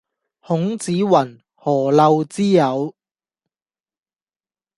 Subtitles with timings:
[0.39, 1.05] 孔子云：
[1.53, 2.91] 「何陋之有？」